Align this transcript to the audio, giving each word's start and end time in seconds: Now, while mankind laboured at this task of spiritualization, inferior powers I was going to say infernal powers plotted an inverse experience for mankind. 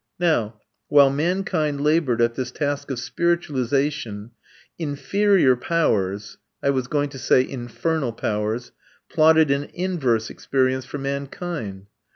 Now, 0.19 0.59
while 0.87 1.11
mankind 1.11 1.79
laboured 1.79 2.23
at 2.23 2.33
this 2.33 2.49
task 2.51 2.89
of 2.89 2.97
spiritualization, 2.97 4.31
inferior 4.79 5.55
powers 5.55 6.39
I 6.63 6.71
was 6.71 6.87
going 6.87 7.09
to 7.09 7.19
say 7.19 7.47
infernal 7.47 8.11
powers 8.11 8.71
plotted 9.11 9.51
an 9.51 9.65
inverse 9.75 10.31
experience 10.31 10.85
for 10.85 10.97
mankind. 10.97 11.85